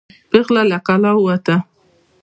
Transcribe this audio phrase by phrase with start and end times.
[0.29, 1.55] پیغله له کلا ووته.